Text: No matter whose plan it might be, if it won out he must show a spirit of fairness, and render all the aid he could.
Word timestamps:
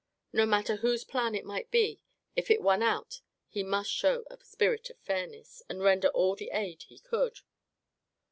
No 0.33 0.47
matter 0.47 0.77
whose 0.77 1.03
plan 1.03 1.35
it 1.35 1.45
might 1.45 1.69
be, 1.69 2.01
if 2.35 2.49
it 2.49 2.63
won 2.63 2.81
out 2.81 3.21
he 3.47 3.61
must 3.61 3.91
show 3.91 4.23
a 4.31 4.43
spirit 4.43 4.89
of 4.89 4.97
fairness, 4.97 5.61
and 5.69 5.79
render 5.83 6.07
all 6.07 6.35
the 6.35 6.49
aid 6.51 6.85
he 6.87 6.97
could. 6.97 7.41